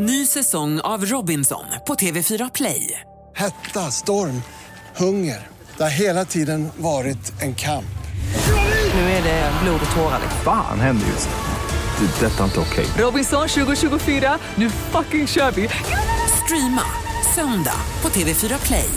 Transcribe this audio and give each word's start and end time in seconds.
Ny 0.00 0.26
säsong 0.26 0.80
av 0.80 1.04
Robinson 1.04 1.64
på 1.86 1.94
TV4 1.94 2.50
Play. 2.54 3.00
Hetta, 3.36 3.90
storm, 3.90 4.42
hunger. 4.96 5.46
Det 5.76 5.82
har 5.82 5.90
hela 5.90 6.24
tiden 6.24 6.68
varit 6.76 7.42
en 7.42 7.54
kamp. 7.54 7.98
Nu 8.94 9.00
är 9.00 9.22
det 9.22 9.52
blod 9.62 9.80
och 9.90 9.96
tårar. 9.96 10.20
Fan 10.44 10.80
händer 10.80 11.06
just 11.06 11.28
nu. 11.28 12.06
Det. 12.06 12.26
är 12.26 12.30
Detta 12.30 12.40
är 12.40 12.44
inte 12.44 12.60
okej. 12.60 12.86
Robinson 12.96 13.48
2024, 13.48 14.38
nu 14.54 14.70
fucking 14.70 15.26
kör 15.26 15.50
vi! 15.50 15.68
Streama 16.44 16.82
söndag 17.34 17.80
på 18.00 18.08
TV4 18.08 18.66
Play. 18.66 18.90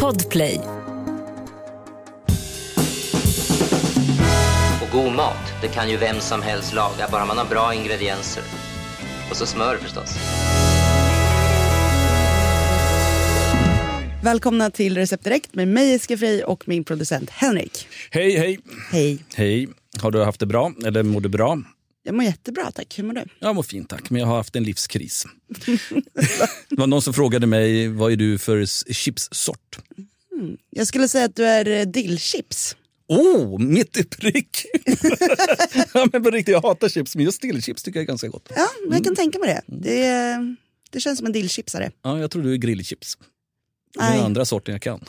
Podplay. 0.00 0.60
Och 4.82 4.92
god 4.92 5.12
mat, 5.12 5.52
det 5.60 5.68
kan 5.68 5.90
ju 5.90 5.96
vem 5.96 6.20
som 6.20 6.42
helst 6.42 6.74
laga, 6.74 7.08
bara 7.12 7.24
man 7.24 7.38
har 7.38 7.44
bra 7.44 7.74
ingredienser. 7.74 8.42
Och 9.30 9.36
så 9.36 9.46
smör 9.46 9.76
förstås. 9.76 10.14
Välkomna 14.22 14.70
till 14.70 14.96
Recept 14.96 15.24
Direkt 15.24 15.54
med 15.54 15.68
mig 15.68 15.90
Jessica 15.90 16.18
Frey 16.18 16.42
och 16.42 16.68
min 16.68 16.84
producent 16.84 17.30
Henrik. 17.30 17.88
Hej, 18.10 18.36
hej. 18.36 18.58
Hej. 18.90 19.18
Hej. 19.34 19.68
Har 20.00 20.10
du 20.10 20.24
haft 20.24 20.40
det 20.40 20.46
bra? 20.46 20.72
Eller 20.86 21.02
mår 21.02 21.20
du 21.20 21.28
bra? 21.28 21.62
Jag 22.02 22.14
mår 22.14 22.24
jättebra 22.24 22.70
tack. 22.70 22.98
Hur 22.98 23.04
mår 23.04 23.12
du? 23.12 23.24
Jag 23.38 23.54
mår 23.54 23.62
fint 23.62 23.88
tack, 23.88 24.10
men 24.10 24.20
jag 24.20 24.28
har 24.28 24.36
haft 24.36 24.56
en 24.56 24.64
livskris. 24.64 25.26
det 26.68 26.76
var 26.78 26.86
någon 26.86 27.02
som 27.02 27.14
frågade 27.14 27.46
mig, 27.46 27.88
vad 27.88 28.12
är 28.12 28.16
du 28.16 28.38
för 28.38 28.66
chipssort? 28.92 29.78
Jag 30.70 30.86
skulle 30.86 31.08
säga 31.08 31.24
att 31.24 31.36
du 31.36 31.44
är 31.44 31.68
eh, 31.68 31.86
dillchips. 31.86 32.76
Oh, 33.08 33.58
mitt 33.60 33.96
i 33.96 34.04
prick! 34.04 34.66
ja, 35.94 36.08
men 36.12 36.22
på 36.22 36.30
riktigt, 36.30 36.52
jag 36.52 36.60
hatar 36.62 36.88
chips, 36.88 37.16
men 37.16 37.24
just 37.24 37.42
dillchips 37.42 37.82
tycker 37.82 37.98
jag 38.00 38.02
är 38.04 38.06
ganska 38.08 38.28
gott. 38.28 38.48
Ja, 38.56 38.68
men 38.86 38.92
jag 38.96 39.04
kan 39.04 39.16
tänka 39.16 39.38
mig 39.38 39.48
det. 39.48 39.62
Det, 39.76 40.02
är- 40.04 40.56
det 40.90 41.00
känns 41.00 41.18
som 41.18 41.26
en 41.26 41.32
dillchipsare. 41.32 41.90
Ja, 42.02 42.18
jag 42.20 42.30
tror 42.30 42.42
du 42.42 42.52
är 42.52 42.56
grillchips. 42.56 43.18
Det 43.94 44.00
är 44.04 44.12
den 44.16 44.24
andra 44.24 44.44
sorten 44.44 44.72
jag 44.72 44.82
kan. 44.82 45.00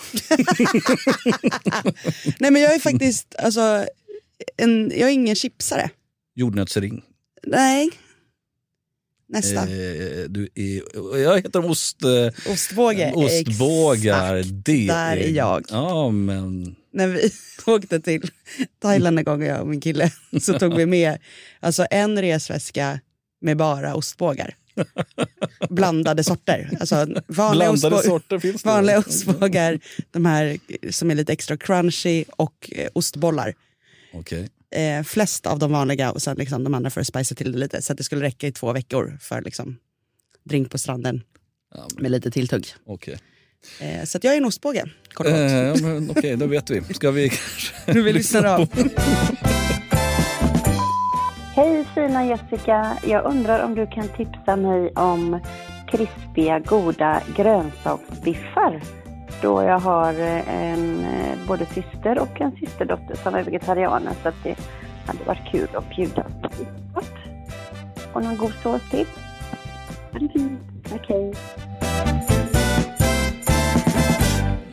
Nej 2.39 2.51
men 2.51 2.61
jag 2.61 2.73
är 2.75 2.79
faktiskt, 2.79 3.35
alltså, 3.35 3.85
en, 4.57 4.91
jag 4.95 5.09
är 5.09 5.13
ingen 5.13 5.35
chipsare. 5.35 5.89
Jordnötsring. 6.35 7.03
Nej. 7.43 7.89
Nästa. 9.29 9.61
Eh, 9.61 9.67
du 10.29 10.49
är, 10.55 10.81
jag 11.19 11.35
heter 11.41 11.65
ost... 11.69 12.03
Eh, 12.03 12.51
Ostbåge. 12.51 13.11
ostbågar. 13.15 14.35
Exakt. 14.35 14.65
Det 14.65 14.87
Där 14.87 15.17
är 15.17 15.29
jag. 15.29 15.65
Ja, 15.69 16.09
men... 16.11 16.75
När 16.93 17.07
vi 17.07 17.31
åkte 17.65 17.99
till 17.99 18.31
Thailand 18.81 19.19
en 19.19 19.25
gång, 19.25 19.43
jag 19.43 19.61
och 19.61 19.67
min 19.67 19.81
kille, 19.81 20.11
så 20.41 20.59
tog 20.59 20.75
vi 20.75 20.85
med 20.85 21.17
alltså, 21.59 21.85
en 21.91 22.21
resväska 22.21 22.99
med 23.41 23.57
bara 23.57 23.95
ostbågar. 23.95 24.55
Blandade 25.69 26.23
sorter. 26.23 26.69
Alltså, 26.79 26.95
vanliga 27.27 27.71
Blandade 27.71 27.95
ostbå- 27.95 28.01
sorter 28.07 28.39
finns 28.39 28.63
det. 28.63 28.69
Vanliga 28.69 28.99
ostbågar, 28.99 29.79
de 30.11 30.25
här 30.25 30.57
som 30.91 31.11
är 31.11 31.15
lite 31.15 31.33
extra 31.33 31.57
crunchy 31.57 32.23
och 32.29 32.69
eh, 32.75 32.89
ostbollar. 32.93 33.53
Okej. 34.13 34.49
Eh, 34.75 35.03
flest 35.03 35.45
av 35.47 35.59
de 35.59 35.71
vanliga 35.71 36.11
och 36.11 36.21
sen 36.21 36.37
liksom 36.37 36.63
de 36.63 36.73
andra 36.73 36.89
för 36.89 37.01
att 37.01 37.07
spicea 37.07 37.35
till 37.35 37.51
det 37.51 37.57
lite. 37.57 37.81
Så 37.81 37.91
att 37.93 37.97
det 37.97 38.03
skulle 38.03 38.21
räcka 38.21 38.47
i 38.47 38.51
två 38.51 38.73
veckor 38.73 39.17
för 39.21 39.41
liksom, 39.41 39.77
drink 40.43 40.71
på 40.71 40.77
stranden 40.77 41.23
Ja, 41.75 41.87
men- 41.95 42.01
med 42.03 42.11
lite 42.11 42.31
tilltugg. 42.31 42.67
okej. 42.85 43.17
Eh, 43.79 44.03
så 44.05 44.17
att 44.17 44.23
jag 44.23 44.33
är 44.33 44.37
en 44.37 44.45
ostbåge, 44.45 44.85
kort 45.13 45.25
och 45.27 45.31
Eh, 45.31 45.71
gott. 45.71 45.81
ja, 45.81 45.87
men 45.87 46.09
Okej, 46.11 46.35
då 46.37 46.47
vet 46.47 46.69
vi. 46.69 46.81
Ska 46.93 47.11
vi 47.11 47.29
kanske... 47.29 47.73
Nu 47.93 48.01
vill 48.01 48.15
lyssna 48.15 48.49
av. 48.55 48.67
Hej 51.55 51.85
fina 51.95 52.25
Jessica! 52.25 52.97
Jag 53.07 53.25
undrar 53.25 53.63
om 53.65 53.75
du 53.75 53.87
kan 53.87 54.07
tipsa 54.07 54.55
mig 54.55 54.89
om 54.95 55.39
krispiga 55.91 56.59
goda 56.59 57.23
grönsaksbiffar. 57.35 58.81
Då 59.41 59.63
jag 59.63 59.79
har 59.79 60.13
en 60.47 61.05
eh, 61.05 61.37
både 61.47 61.65
syster 61.65 62.19
och 62.19 62.41
en 62.41 62.51
systerdotter 62.51 63.15
som 63.23 63.35
är 63.35 63.43
vegetarianer 63.43 64.11
så 64.23 64.29
att 64.29 64.35
det 64.43 64.55
hade 65.05 65.23
varit 65.23 65.51
kul 65.51 65.67
att 65.75 65.89
bjuda 65.95 66.23
på. 66.23 67.01
Och 68.13 68.23
någon 68.23 68.37
god 68.37 68.53
sås 68.63 68.81
till. 68.91 69.05
Ha 70.11 70.19
det 70.19 70.29
fint. 70.33 70.59
Okej. 70.93 71.33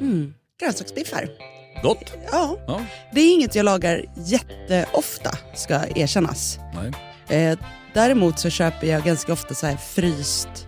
Mm. 0.01 0.35
Grönsaksbiffar. 0.61 1.29
Gott? 1.83 2.13
Ja, 2.33 2.57
Ja. 2.67 2.81
det 3.13 3.21
är 3.21 3.35
inget 3.35 3.55
jag 3.55 3.65
lagar 3.65 4.05
jätteofta 4.15 5.31
ska 5.55 5.75
erkännas. 5.95 6.59
Nej. 7.29 7.51
Eh, 7.51 7.59
däremot 7.95 8.39
så 8.39 8.51
köper 8.51 8.87
jag 8.87 9.03
ganska 9.03 9.33
ofta 9.33 9.55
så 9.55 9.67
här 9.67 9.77
fryst 9.77 10.67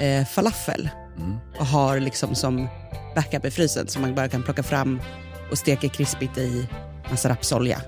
eh, 0.00 0.24
falafel 0.26 0.88
Mm. 1.18 1.36
och 1.58 1.66
har 1.66 2.00
liksom 2.00 2.34
som 2.34 2.68
backup 3.14 3.44
i 3.44 3.50
frysen 3.50 3.88
som 3.88 4.02
man 4.02 4.14
bara 4.14 4.28
kan 4.28 4.42
plocka 4.42 4.62
fram 4.62 5.00
och 5.50 5.58
steka 5.58 5.88
krispigt 5.88 6.38
i 6.38 6.68
massa 7.10 7.28
rapsolja 7.28 7.82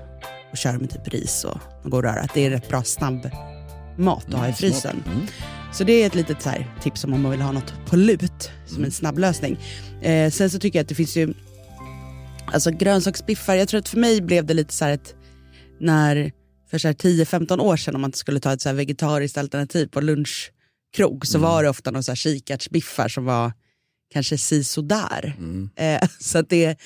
och 0.51 0.57
köra 0.57 0.77
med 0.77 0.89
typ 0.89 1.07
ris 1.07 1.43
och, 1.43 1.57
och 1.93 2.03
röra. 2.03 2.27
Det 2.33 2.45
är 2.45 2.49
rätt 2.49 2.69
bra 2.69 2.83
snabb 2.83 3.29
mat 3.97 4.25
att 4.27 4.33
ha 4.33 4.47
i 4.47 4.53
frysen. 4.53 5.03
Mm. 5.05 5.27
Så 5.73 5.83
det 5.83 5.93
är 5.93 6.07
ett 6.07 6.15
litet 6.15 6.41
så 6.41 6.49
här, 6.49 6.75
tips 6.81 7.03
om 7.03 7.21
man 7.21 7.31
vill 7.31 7.41
ha 7.41 7.51
något 7.51 7.73
på 7.85 7.95
lut 7.95 8.51
som 8.65 8.83
en 8.83 8.91
snabb 8.91 9.19
lösning. 9.19 9.59
Eh, 10.01 10.31
sen 10.31 10.49
så 10.49 10.59
tycker 10.59 10.79
jag 10.79 10.83
att 10.83 10.89
det 10.89 10.95
finns 10.95 11.17
ju, 11.17 11.33
alltså 12.45 12.71
grönsaksbiffar, 12.71 13.55
jag 13.55 13.67
tror 13.67 13.79
att 13.79 13.89
för 13.89 13.97
mig 13.97 14.21
blev 14.21 14.45
det 14.45 14.53
lite 14.53 14.73
så 14.73 14.85
här 14.85 14.91
ett, 14.91 15.15
när 15.79 16.31
för 16.69 16.77
så 16.77 16.87
här 16.87 16.95
10-15 16.95 17.59
år 17.59 17.77
sedan 17.77 17.95
om 17.95 18.01
man 18.01 18.13
skulle 18.13 18.39
ta 18.39 18.53
ett 18.53 18.61
så 18.61 18.69
här 18.69 18.75
vegetariskt 18.75 19.37
alternativ 19.37 19.87
på 19.87 20.01
lunchkrog 20.01 21.27
så 21.27 21.39
var 21.39 21.63
det 21.63 21.69
ofta 21.69 21.91
här 21.91 22.15
kikärtsbiffar 22.15 23.07
som 23.07 23.25
var 23.25 23.51
kanske 24.13 24.37
sisådär. 24.37 25.35
Eh, 25.75 26.07
så 26.19 26.37
att 26.37 26.49
det 26.49 26.79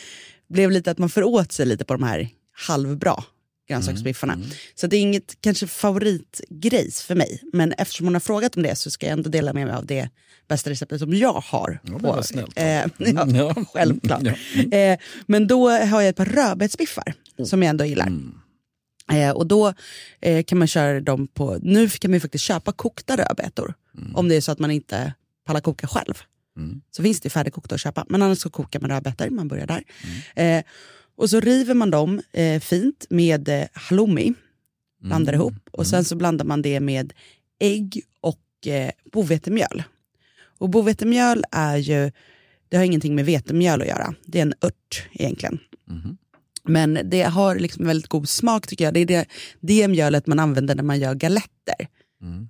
blev 0.49 0.71
lite 0.71 0.91
att 0.91 0.97
man 0.97 1.09
får 1.09 1.23
åt 1.23 1.51
sig 1.51 1.65
lite 1.65 1.85
på 1.85 1.93
de 1.93 2.03
här 2.03 2.29
halvbra 2.51 3.23
grönsaksbiffarna. 3.69 4.39
Så 4.75 4.87
det 4.87 4.97
är 4.97 5.01
inget 5.01 5.37
kanske 5.41 5.67
favoritgrejs 5.67 7.01
för 7.03 7.15
mig. 7.15 7.41
Men 7.53 7.71
eftersom 7.77 8.05
hon 8.07 8.15
har 8.15 8.19
frågat 8.19 8.55
om 8.57 8.63
det 8.63 8.75
så 8.75 8.91
ska 8.91 9.05
jag 9.05 9.13
ändå 9.13 9.29
dela 9.29 9.53
med 9.53 9.65
mig 9.67 9.75
av 9.75 9.85
det 9.85 10.09
bästa 10.47 10.69
receptet 10.69 10.99
som 10.99 11.13
jag 11.13 11.33
har. 11.33 11.79
Ja, 11.83 11.99
på, 11.99 12.23
snällt. 12.23 12.57
eh, 12.57 12.65
ja, 12.65 12.85
Mm, 12.97 13.35
ja. 13.35 13.55
Självklart. 13.73 14.21
Ja. 14.23 14.77
Eh, 14.77 14.99
men 15.27 15.47
då 15.47 15.69
har 15.69 16.01
jag 16.01 16.09
ett 16.09 16.15
par 16.15 16.25
rödbetsbiffar 16.25 17.13
som 17.45 17.63
jag 17.63 17.69
ändå 17.69 17.85
gillar. 17.85 18.11
Eh, 19.11 19.29
och 19.31 19.47
då 19.47 19.73
eh, 20.21 20.43
kan 20.43 20.57
man 20.57 20.67
köra 20.67 21.01
dem 21.01 21.27
på, 21.27 21.57
nu 21.61 21.89
kan 21.89 22.11
man 22.11 22.19
faktiskt 22.19 22.43
köpa 22.43 22.71
kokta 22.71 23.17
rödbetor. 23.17 23.73
Om 24.13 24.29
det 24.29 24.35
är 24.35 24.41
så 24.41 24.51
att 24.51 24.59
man 24.59 24.71
inte 24.71 25.13
pallar 25.45 25.61
koka 25.61 25.87
själv. 25.87 26.13
Så 26.91 27.03
finns 27.03 27.21
det 27.21 27.29
färdigkokta 27.29 27.75
att 27.75 27.81
köpa. 27.81 28.05
Men 28.09 28.21
annars 28.21 28.37
så 28.39 28.49
kokar 28.49 28.79
man 28.79 28.89
rödbetor, 28.89 29.29
man 29.29 29.47
börjar 29.47 29.67
där. 29.67 29.83
Eh, 30.35 30.63
och 31.15 31.29
så 31.29 31.39
river 31.39 31.73
man 31.73 31.91
dem 31.91 32.21
eh, 32.31 32.59
fint 32.59 33.05
med 33.09 33.49
eh, 33.49 33.65
halloumi, 33.73 34.33
blandar 35.01 35.33
ihop. 35.33 35.53
Och 35.71 35.87
sen 35.87 36.03
så 36.05 36.15
blandar 36.15 36.45
man 36.45 36.61
det 36.61 36.79
med 36.79 37.13
ägg 37.59 38.01
och 38.21 38.67
eh, 38.67 38.91
bovetemjöl. 39.11 39.83
Och 40.59 40.69
bovetemjöl 40.69 41.43
är 41.51 41.77
ju, 41.77 42.11
det 42.69 42.77
har 42.77 42.83
ingenting 42.83 43.15
med 43.15 43.25
vetemjöl 43.25 43.81
att 43.81 43.87
göra. 43.87 44.15
Det 44.25 44.37
är 44.37 44.41
en 44.41 44.53
ört 44.61 45.07
egentligen. 45.11 45.59
Men 46.63 46.99
det 47.03 47.21
har 47.21 47.55
liksom 47.55 47.85
väldigt 47.85 48.07
god 48.07 48.29
smak 48.29 48.67
tycker 48.67 48.85
jag. 48.85 48.93
Det 48.93 48.99
är 48.99 49.05
det, 49.05 49.25
det 49.59 49.87
mjölet 49.87 50.27
man 50.27 50.39
använder 50.39 50.75
när 50.75 50.83
man 50.83 50.99
gör 50.99 51.15
galetter. 51.15 51.87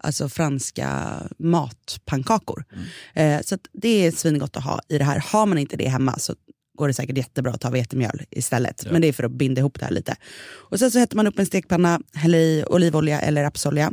Alltså 0.03 0.29
franska 0.29 1.19
matpannkakor. 1.37 2.65
Eh, 3.13 3.41
så 3.41 3.57
det 3.73 4.05
är 4.05 4.11
svingott 4.11 4.57
att 4.57 4.63
ha 4.63 4.79
i 4.89 4.97
det 4.97 5.03
här. 5.03 5.19
Har 5.19 5.45
man 5.45 5.57
inte 5.57 5.77
det 5.77 5.87
hemma 5.89 6.19
så 6.19 6.35
går 6.77 6.87
det 6.87 6.93
säkert 6.93 7.17
jättebra 7.17 7.51
att 7.51 7.61
ta 7.61 7.69
vetemjöl 7.69 8.21
istället. 8.29 8.83
Men 8.91 9.01
det 9.01 9.07
är 9.07 9.13
för 9.13 9.23
att 9.23 9.31
binda 9.31 9.59
ihop 9.59 9.79
det 9.79 9.85
här 9.85 9.91
lite. 9.91 10.15
Och 10.45 10.79
sen 10.79 10.91
så 10.91 10.99
hettar 10.99 11.15
man 11.15 11.27
upp 11.27 11.39
en 11.39 11.45
stekpanna, 11.45 12.01
häller 12.13 12.37
i 12.37 12.63
olivolja 12.67 13.21
eller 13.21 13.43
rapsolja. 13.43 13.91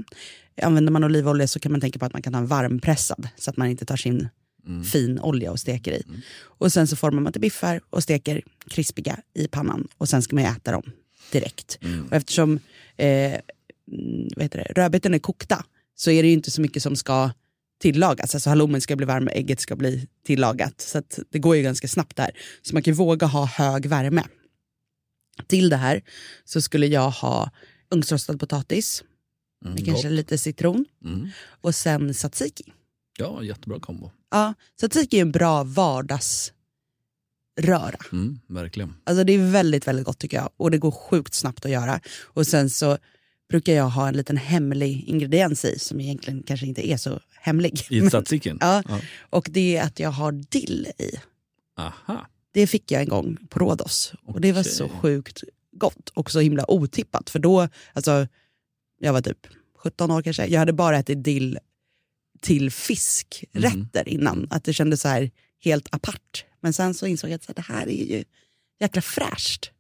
Använder 0.62 0.92
man 0.92 1.04
olivolja 1.04 1.48
så 1.48 1.60
kan 1.60 1.72
man 1.72 1.80
tänka 1.80 1.98
på 1.98 2.04
att 2.04 2.12
man 2.12 2.22
kan 2.22 2.34
ha 2.34 2.40
en 2.40 2.46
varmpressad 2.46 3.28
så 3.36 3.50
att 3.50 3.56
man 3.56 3.68
inte 3.68 3.84
tar 3.84 3.96
sin 3.96 4.28
fin 4.92 5.20
olja 5.20 5.50
och 5.50 5.60
steker 5.60 5.92
i. 5.92 6.02
Och 6.38 6.72
sen 6.72 6.86
så 6.86 6.96
formar 6.96 7.22
man 7.22 7.32
till 7.32 7.40
biffar 7.40 7.80
och 7.90 8.02
steker 8.02 8.42
krispiga 8.70 9.18
i 9.34 9.48
pannan. 9.48 9.88
Och 9.98 10.08
sen 10.08 10.22
ska 10.22 10.36
man 10.36 10.44
äta 10.44 10.72
dem 10.72 10.82
direkt. 11.32 11.78
Och 12.10 12.16
eftersom 12.16 12.58
eh, 12.96 13.06
mm, 13.06 13.40
vad 14.36 14.42
heter 14.42 14.58
det, 14.58 14.82
rödbetan 14.82 15.14
är 15.14 15.18
kokta 15.18 15.64
så 15.96 16.10
är 16.10 16.22
det 16.22 16.28
ju 16.28 16.34
inte 16.34 16.50
så 16.50 16.60
mycket 16.60 16.82
som 16.82 16.96
ska 16.96 17.30
tillagas. 17.80 18.34
Alltså 18.34 18.48
halloumin 18.50 18.80
ska 18.80 18.96
bli 18.96 19.06
varm 19.06 19.26
och 19.26 19.32
ägget 19.32 19.60
ska 19.60 19.76
bli 19.76 20.08
tillagat. 20.26 20.80
Så 20.80 21.02
det 21.30 21.38
går 21.38 21.56
ju 21.56 21.62
ganska 21.62 21.88
snabbt 21.88 22.16
där. 22.16 22.30
Så 22.62 22.74
man 22.74 22.82
kan 22.82 22.92
ju 22.92 22.96
våga 22.98 23.26
ha 23.26 23.46
hög 23.46 23.86
värme. 23.86 24.24
Till 25.46 25.68
det 25.68 25.76
här 25.76 26.02
så 26.44 26.62
skulle 26.62 26.86
jag 26.86 27.10
ha 27.10 27.50
ugnsrostad 27.90 28.40
potatis, 28.40 29.04
med 29.64 29.84
kanske 29.86 30.10
lite 30.10 30.38
citron 30.38 30.84
Mm. 31.04 31.28
och 31.60 31.74
sen 31.74 32.12
tzatziki. 32.14 32.72
Ja, 33.18 33.42
jättebra 33.42 33.80
kombo. 33.80 34.10
Ja, 34.30 34.54
tzatziki 34.80 35.18
är 35.18 35.22
en 35.22 35.32
bra 35.32 35.64
vardagsröra. 35.64 36.52
Mm, 38.12 38.38
verkligen. 38.46 38.94
Alltså 39.04 39.24
det 39.24 39.32
är 39.32 39.50
väldigt, 39.50 39.86
väldigt 39.86 40.04
gott 40.06 40.18
tycker 40.18 40.36
jag. 40.36 40.50
Och 40.56 40.70
det 40.70 40.78
går 40.78 40.90
sjukt 40.90 41.34
snabbt 41.34 41.64
att 41.64 41.70
göra. 41.70 42.00
Och 42.22 42.46
sen 42.46 42.70
så 42.70 42.98
brukar 43.48 43.72
jag 43.72 43.88
ha 43.88 44.08
en 44.08 44.16
liten 44.16 44.36
hemlig 44.36 45.04
ingrediens 45.06 45.64
i 45.64 45.78
som 45.78 46.00
egentligen 46.00 46.42
kanske 46.42 46.66
inte 46.66 46.88
är 46.88 46.96
så 46.96 47.20
hemlig. 47.40 47.86
I 47.90 48.00
tzatzikin? 48.10 48.58
ja, 48.60 48.82
och 49.30 49.48
det 49.50 49.76
är 49.76 49.82
att 49.82 50.00
jag 50.00 50.10
har 50.10 50.32
dill 50.32 50.86
i. 50.98 51.10
Aha. 51.76 52.26
Det 52.52 52.66
fick 52.66 52.90
jag 52.90 53.02
en 53.02 53.08
gång 53.08 53.36
på 53.48 53.58
Rhodos 53.58 54.12
och 54.24 54.40
det 54.40 54.52
var 54.52 54.62
så 54.62 54.88
sjukt 54.88 55.44
gott 55.72 56.08
och 56.08 56.30
så 56.30 56.40
himla 56.40 56.70
otippat 56.70 57.30
för 57.30 57.38
då, 57.38 57.68
alltså 57.92 58.26
jag 58.98 59.12
var 59.12 59.20
typ 59.20 59.46
17 59.78 60.10
år 60.10 60.22
kanske, 60.22 60.46
jag 60.46 60.58
hade 60.58 60.72
bara 60.72 60.98
ätit 60.98 61.24
dill 61.24 61.58
till 62.40 62.70
fiskrätter 62.70 64.08
innan, 64.08 64.46
att 64.50 64.64
det 64.64 64.72
kändes 64.72 65.00
så 65.00 65.08
här 65.08 65.30
helt 65.64 65.88
apart. 65.90 66.44
Men 66.60 66.72
sen 66.72 66.94
så 66.94 67.06
insåg 67.06 67.30
jag 67.30 67.40
att 67.48 67.56
det 67.56 67.62
här 67.62 67.86
är 67.86 68.04
ju 68.04 68.24
jäkla 68.80 69.02
fräscht 69.02 69.70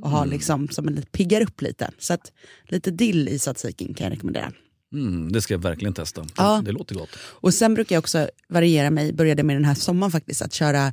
och 0.00 0.10
ha 0.10 0.24
liksom 0.24 0.68
som 0.68 0.88
en 0.88 1.02
piggar 1.02 1.40
upp 1.40 1.62
lite. 1.62 1.90
Så 1.98 2.14
att 2.14 2.32
lite 2.64 2.90
dill 2.90 3.28
i 3.28 3.38
tzatzikin 3.38 3.94
kan 3.94 4.04
jag 4.04 4.12
rekommendera. 4.12 4.52
Mm, 4.92 5.32
det 5.32 5.42
ska 5.42 5.54
jag 5.54 5.62
verkligen 5.62 5.94
testa. 5.94 6.26
Ja. 6.36 6.62
Det 6.64 6.72
låter 6.72 6.94
gott. 6.94 7.10
Och 7.18 7.54
sen 7.54 7.74
brukar 7.74 7.96
jag 7.96 8.00
också 8.00 8.30
variera 8.48 8.90
mig, 8.90 9.12
började 9.12 9.42
med 9.42 9.56
den 9.56 9.64
här 9.64 9.74
sommaren 9.74 10.10
faktiskt, 10.10 10.42
att 10.42 10.52
köra 10.52 10.92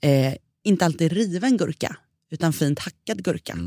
eh, 0.00 0.34
inte 0.64 0.84
alltid 0.84 1.12
riven 1.12 1.56
gurka, 1.56 1.96
utan 2.30 2.52
fint 2.52 2.78
hackad 2.78 3.24
gurka. 3.24 3.58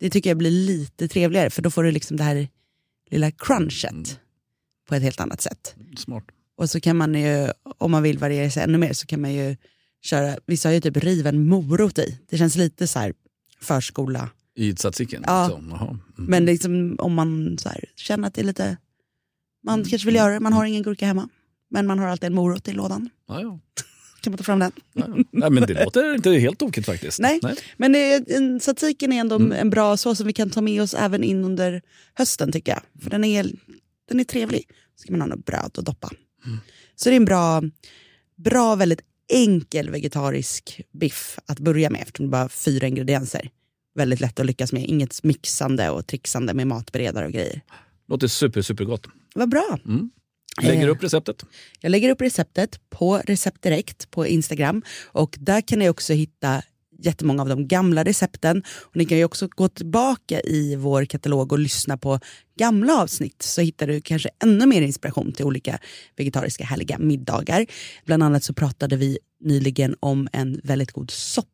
Det 0.00 0.10
tycker 0.10 0.30
jag 0.30 0.36
blir 0.36 0.50
lite 0.50 1.08
trevligare, 1.08 1.50
för 1.50 1.62
då 1.62 1.70
får 1.70 1.82
du 1.82 1.90
liksom 1.90 2.16
det 2.16 2.22
här 2.22 2.48
lilla 3.10 3.30
crunchet 3.30 4.18
på 4.88 4.94
ett 4.94 5.02
helt 5.02 5.20
annat 5.20 5.40
sätt. 5.40 5.74
Smart. 5.96 6.24
Och 6.56 6.70
så 6.70 6.80
kan 6.80 6.96
man 6.96 7.14
ju, 7.14 7.48
om 7.78 7.90
man 7.90 8.02
vill 8.02 8.18
variera 8.18 8.50
sig 8.50 8.62
ännu 8.62 8.78
mer, 8.78 8.92
så 8.92 9.06
kan 9.06 9.20
man 9.20 9.32
ju 9.32 9.56
köra, 10.02 10.36
vissa 10.46 10.68
har 10.68 10.74
ju 10.74 10.80
typ 10.80 10.96
riven 10.96 11.46
morot 11.46 11.98
i. 11.98 12.18
Det 12.30 12.38
känns 12.38 12.56
lite 12.56 12.86
så 12.86 12.98
här 12.98 13.12
förskola. 13.62 14.30
I 14.54 14.74
tzatzikin? 14.74 15.24
Ja. 15.26 15.48
Så, 15.48 15.64
jaha. 15.70 15.88
Mm. 15.88 16.00
Men 16.16 16.44
liksom, 16.44 16.96
om 16.98 17.14
man 17.14 17.58
här, 17.64 17.84
känner 17.96 18.28
att 18.28 18.34
det 18.34 18.40
är 18.40 18.44
lite, 18.44 18.76
man 19.64 19.84
kanske 19.84 20.06
vill 20.06 20.14
göra 20.14 20.32
det, 20.32 20.40
man 20.40 20.52
har 20.52 20.64
ingen 20.64 20.82
gurka 20.82 21.06
hemma. 21.06 21.28
Men 21.70 21.86
man 21.86 21.98
har 21.98 22.06
alltid 22.06 22.26
en 22.26 22.34
morot 22.34 22.68
i 22.68 22.72
lådan. 22.72 23.10
Ja, 23.28 23.40
ja. 23.40 23.60
Kan 24.20 24.30
man 24.30 24.38
ta 24.38 24.44
fram 24.44 24.58
den? 24.58 24.72
Ja. 24.92 25.06
Nej, 25.30 25.50
men 25.50 25.66
det 25.66 25.84
låter 25.84 26.14
inte 26.14 26.30
helt 26.30 26.58
tokigt 26.58 26.86
faktiskt. 26.86 27.20
Nej, 27.20 27.40
men 27.76 27.92
det 27.92 27.98
är, 27.98 28.20
är 29.12 29.20
ändå 29.20 29.52
en 29.54 29.70
bra 29.70 29.96
sås 29.96 30.18
som 30.18 30.26
vi 30.26 30.32
kan 30.32 30.50
ta 30.50 30.60
med 30.60 30.82
oss 30.82 30.94
även 30.94 31.24
in 31.24 31.44
under 31.44 31.82
hösten 32.14 32.52
tycker 32.52 32.72
jag. 32.72 33.02
För 33.02 33.10
den 33.10 33.24
är, 33.24 33.46
den 34.08 34.20
är 34.20 34.24
trevlig. 34.24 34.68
Så 34.96 35.06
kan 35.06 35.18
man 35.18 35.20
ha 35.20 35.36
något 35.36 35.46
bröd 35.46 35.72
och 35.76 35.84
doppa. 35.84 36.10
Så 36.96 37.08
det 37.08 37.14
är 37.14 37.16
en 37.16 37.24
bra, 37.24 37.62
bra, 38.36 38.74
väldigt 38.74 39.00
enkel 39.32 39.90
vegetarisk 39.90 40.80
biff 40.92 41.38
att 41.46 41.58
börja 41.58 41.90
med 41.90 42.02
eftersom 42.02 42.26
det 42.26 42.30
bara 42.30 42.42
har 42.42 42.48
fyra 42.48 42.86
ingredienser. 42.86 43.50
Väldigt 43.94 44.20
lätt 44.20 44.40
att 44.40 44.46
lyckas 44.46 44.72
med. 44.72 44.84
Inget 44.84 45.22
mixande 45.22 45.90
och 45.90 46.06
trixande 46.06 46.54
med 46.54 46.66
matberedare 46.66 47.26
och 47.26 47.32
grejer. 47.32 47.60
Låter 48.08 48.28
super, 48.28 48.62
supergott. 48.62 49.06
Vad 49.34 49.48
bra. 49.50 49.78
Lägger 50.62 50.86
Eh, 50.86 50.90
upp 50.90 51.02
receptet. 51.02 51.44
Jag 51.80 51.90
lägger 51.90 52.10
upp 52.10 52.20
receptet 52.20 52.80
på 52.90 53.16
Recept 53.26 53.62
Direkt 53.62 54.10
på 54.10 54.26
Instagram 54.26 54.82
och 55.06 55.36
där 55.40 55.60
kan 55.60 55.78
ni 55.78 55.88
också 55.88 56.12
hitta 56.12 56.62
jättemånga 57.06 57.42
av 57.42 57.48
de 57.48 57.68
gamla 57.68 58.04
recepten. 58.04 58.62
Och 58.80 58.96
ni 58.96 59.04
kan 59.04 59.18
ju 59.18 59.24
också 59.24 59.48
gå 59.50 59.68
tillbaka 59.68 60.40
i 60.40 60.76
vår 60.76 61.04
katalog 61.04 61.52
och 61.52 61.58
lyssna 61.58 61.96
på 61.96 62.20
gamla 62.58 63.02
avsnitt 63.02 63.42
så 63.42 63.60
hittar 63.60 63.86
du 63.86 64.00
kanske 64.00 64.30
ännu 64.42 64.66
mer 64.66 64.82
inspiration 64.82 65.32
till 65.32 65.44
olika 65.44 65.78
vegetariska 66.16 66.64
härliga 66.64 66.98
middagar. 66.98 67.66
Bland 68.04 68.22
annat 68.22 68.44
så 68.44 68.54
pratade 68.54 68.96
vi 68.96 69.18
nyligen 69.40 69.96
om 70.00 70.28
en 70.32 70.60
väldigt 70.64 70.92
god 70.92 71.10
soppa 71.10 71.48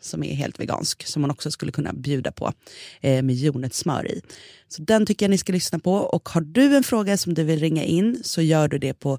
som 0.00 0.22
är 0.22 0.34
helt 0.34 0.60
vegansk 0.60 1.06
som 1.06 1.22
man 1.22 1.30
också 1.30 1.50
skulle 1.50 1.72
kunna 1.72 1.92
bjuda 1.92 2.32
på 2.32 2.52
eh, 3.00 3.22
med 3.22 3.34
jordnötssmör 3.34 4.10
i. 4.10 4.20
Så 4.68 4.82
den 4.82 5.06
tycker 5.06 5.26
jag 5.26 5.30
ni 5.30 5.38
ska 5.38 5.52
lyssna 5.52 5.78
på 5.78 5.94
och 5.94 6.28
har 6.28 6.40
du 6.40 6.76
en 6.76 6.84
fråga 6.84 7.16
som 7.16 7.34
du 7.34 7.44
vill 7.44 7.60
ringa 7.60 7.84
in 7.84 8.20
så 8.24 8.42
gör 8.42 8.68
du 8.68 8.78
det 8.78 8.94
på 8.94 9.18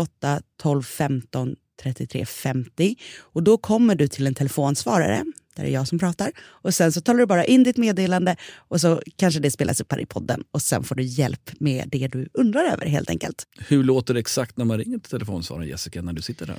08 0.00 0.40
12 0.62 0.82
15 0.82 1.56
33 1.82 2.26
50 2.26 2.96
och 3.20 3.42
då 3.42 3.58
kommer 3.58 3.94
du 3.94 4.08
till 4.08 4.26
en 4.26 4.34
telefonsvarare 4.34 5.24
där 5.56 5.64
det 5.64 5.70
är 5.70 5.72
jag 5.72 5.88
som 5.88 5.98
pratar 5.98 6.32
och 6.40 6.74
sen 6.74 6.92
så 6.92 7.00
talar 7.00 7.20
du 7.20 7.26
bara 7.26 7.44
in 7.44 7.62
ditt 7.62 7.76
meddelande 7.76 8.36
och 8.56 8.80
så 8.80 9.02
kanske 9.16 9.40
det 9.40 9.50
spelas 9.50 9.80
upp 9.80 9.92
här 9.92 10.00
i 10.00 10.06
podden 10.06 10.44
och 10.50 10.62
sen 10.62 10.84
får 10.84 10.94
du 10.94 11.02
hjälp 11.02 11.50
med 11.58 11.88
det 11.88 12.08
du 12.08 12.28
undrar 12.32 12.64
över 12.64 12.86
helt 12.86 13.10
enkelt. 13.10 13.46
Hur 13.58 13.84
låter 13.84 14.14
det 14.14 14.20
exakt 14.20 14.56
när 14.56 14.64
man 14.64 14.78
ringer 14.78 14.98
till 14.98 15.10
telefonsvararen 15.10 15.68
Jessica 15.68 16.02
när 16.02 16.12
du 16.12 16.22
sitter 16.22 16.46
där? 16.46 16.56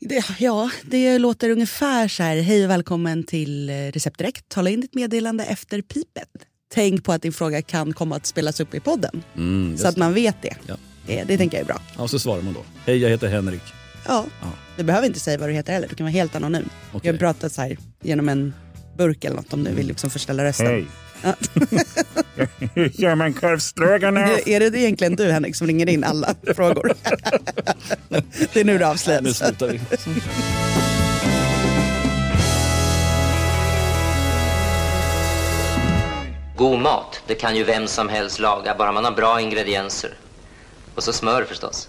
Det, 0.00 0.24
ja, 0.38 0.70
det 0.82 1.18
låter 1.18 1.50
ungefär 1.50 2.08
så 2.08 2.22
här. 2.22 2.40
Hej 2.40 2.64
och 2.64 2.70
välkommen 2.70 3.24
till 3.24 3.70
eh, 3.70 3.74
Recept 3.74 4.18
Direkt. 4.18 4.48
Tala 4.48 4.70
in 4.70 4.80
ditt 4.80 4.94
meddelande 4.94 5.44
efter 5.44 5.82
pipet. 5.82 6.28
Tänk 6.74 7.04
på 7.04 7.12
att 7.12 7.22
din 7.22 7.32
fråga 7.32 7.62
kan 7.62 7.92
komma 7.92 8.16
att 8.16 8.26
spelas 8.26 8.60
upp 8.60 8.74
i 8.74 8.80
podden. 8.80 9.22
Mm, 9.36 9.78
så 9.78 9.88
att 9.88 9.96
man 9.96 10.14
vet 10.14 10.42
det. 10.42 10.56
Ja. 10.66 10.76
Det, 11.06 11.24
det 11.24 11.38
tänker 11.38 11.56
jag 11.56 11.62
är 11.62 11.66
bra. 11.66 11.80
Ja, 11.98 12.08
så 12.08 12.18
svarar 12.18 12.42
man 12.42 12.54
då. 12.54 12.60
Hej, 12.86 12.96
jag 12.96 13.10
heter 13.10 13.28
Henrik. 13.28 13.62
Ja, 14.06 14.24
Ja. 14.42 14.46
du 14.76 14.82
behöver 14.82 15.06
inte 15.06 15.20
säga 15.20 15.38
vad 15.38 15.48
du 15.48 15.52
heter 15.52 15.72
heller. 15.72 15.88
Du 15.88 15.94
kan 15.94 16.04
vara 16.04 16.12
helt 16.12 16.34
anonym. 16.36 16.68
Okej. 16.92 17.10
Jag 17.10 17.18
pratar 17.18 17.48
så 17.48 17.62
här 17.62 17.76
genom 18.02 18.28
en 18.28 18.54
burk 18.96 19.24
eller 19.24 19.36
något 19.36 19.52
om 19.52 19.64
du 19.64 19.70
vill 19.70 19.86
liksom 19.86 20.10
förställa 20.10 20.44
rösten. 20.44 20.66
Hej. 20.66 20.86
Ja. 21.22 21.34
Hur 22.74 23.00
gör 23.00 23.14
man 23.14 23.32
korvstroganoff? 23.34 24.40
är 24.46 24.60
det 24.60 24.78
egentligen 24.78 25.16
du 25.16 25.30
Henrik 25.32 25.56
som 25.56 25.66
ringer 25.66 25.88
in 25.88 26.04
alla 26.04 26.34
frågor? 26.56 26.92
det 28.52 28.60
är 28.60 28.64
nu 28.64 28.72
det 28.72 28.78
Nu 28.78 28.84
avslöjas. 28.84 29.36
slutar 29.38 29.68
vi. 29.68 29.80
God 36.56 36.78
mat, 36.80 37.20
det 37.26 37.34
kan 37.34 37.56
ju 37.56 37.64
vem 37.64 37.86
som 37.86 38.08
helst 38.08 38.38
laga, 38.38 38.74
bara 38.78 38.92
man 38.92 39.04
har 39.04 39.12
bra 39.12 39.40
ingredienser. 39.40 40.10
Och 40.94 41.02
så 41.04 41.12
smör 41.12 41.44
förstås. 41.44 41.88